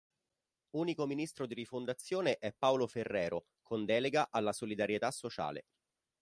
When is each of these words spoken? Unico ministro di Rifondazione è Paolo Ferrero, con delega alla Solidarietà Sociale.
Unico 0.77 1.05
ministro 1.05 1.45
di 1.45 1.53
Rifondazione 1.53 2.39
è 2.39 2.51
Paolo 2.53 2.87
Ferrero, 2.87 3.45
con 3.61 3.85
delega 3.85 4.29
alla 4.31 4.51
Solidarietà 4.51 5.11
Sociale. 5.11 5.65